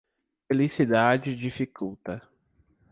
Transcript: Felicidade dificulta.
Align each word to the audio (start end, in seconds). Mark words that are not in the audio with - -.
Felicidade 0.49 1.35
dificulta. 1.35 2.27